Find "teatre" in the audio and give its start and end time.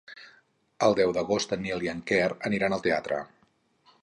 2.89-3.23